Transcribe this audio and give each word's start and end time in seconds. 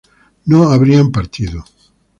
no 0.47 0.63
habrían 0.73 1.11
partido 1.11 1.63